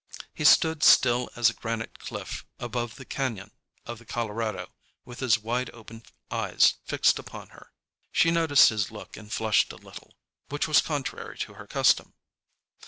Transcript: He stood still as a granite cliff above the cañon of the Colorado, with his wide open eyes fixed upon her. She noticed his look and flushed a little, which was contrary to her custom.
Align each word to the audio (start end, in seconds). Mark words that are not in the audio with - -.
He 0.33 0.45
stood 0.45 0.81
still 0.81 1.29
as 1.35 1.51
a 1.51 1.53
granite 1.53 1.99
cliff 1.99 2.43
above 2.57 2.95
the 2.95 3.05
cañon 3.05 3.51
of 3.85 3.99
the 3.99 4.05
Colorado, 4.07 4.71
with 5.05 5.19
his 5.19 5.37
wide 5.37 5.69
open 5.75 6.01
eyes 6.31 6.73
fixed 6.85 7.19
upon 7.19 7.49
her. 7.49 7.71
She 8.11 8.31
noticed 8.31 8.69
his 8.69 8.89
look 8.89 9.15
and 9.15 9.31
flushed 9.31 9.71
a 9.71 9.75
little, 9.75 10.15
which 10.49 10.67
was 10.67 10.81
contrary 10.81 11.37
to 11.41 11.53
her 11.53 11.67
custom. 11.67 12.15